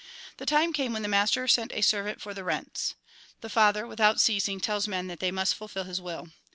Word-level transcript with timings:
The 0.37 0.47
time 0.47 0.73
came 0.73 0.93
when 0.93 1.03
the 1.03 1.07
master 1.07 1.47
sent 1.47 1.71
a 1.73 1.81
servant 1.81 2.19
for 2.23 2.33
the 2.33 2.43
rents. 2.43 2.95
(The 3.41 3.49
Father, 3.49 3.85
without 3.85 4.19
ceasing, 4.19 4.59
tells 4.59 4.87
men 4.87 5.05
that 5.05 5.19
they 5.19 5.29
must 5.29 5.53
fulfil 5.53 5.83
His 5.83 6.01
will.) 6.01 6.29